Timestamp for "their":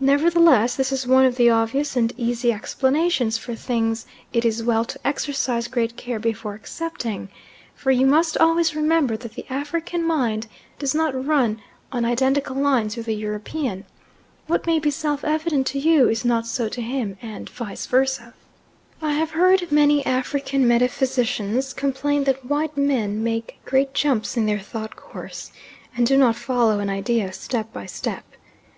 24.46-24.60